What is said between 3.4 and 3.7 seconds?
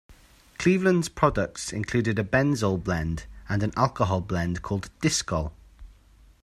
and